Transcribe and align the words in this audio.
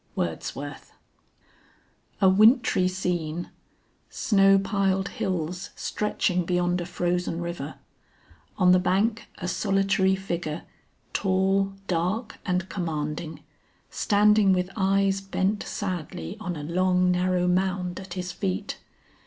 WORDSWORTH. 0.15 0.93
A 2.21 2.27
wintry 2.27 2.87
scene. 2.87 3.51
Snow 4.09 4.57
piled 4.57 5.09
hills 5.09 5.69
stretching 5.75 6.43
beyond 6.43 6.81
a 6.81 6.87
frozen 6.87 7.39
river. 7.39 7.75
On 8.57 8.71
the 8.71 8.79
bank 8.79 9.27
a 9.37 9.47
solitary 9.47 10.15
figure 10.15 10.63
tall, 11.13 11.73
dark 11.85 12.39
and 12.47 12.67
commanding, 12.67 13.41
standing 13.91 14.53
with 14.53 14.71
eyes 14.75 15.21
bent 15.21 15.61
sadly 15.61 16.35
on 16.39 16.55
a 16.55 16.63
long 16.63 17.11
narrow 17.11 17.47
mound 17.47 17.99
at 17.99 18.15
his 18.15 18.31
feet. 18.31 18.79